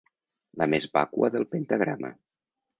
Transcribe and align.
La 0.61 0.67
més 0.75 0.87
vàcua 0.95 1.31
del 1.37 1.47
pentagrama. 1.53 2.13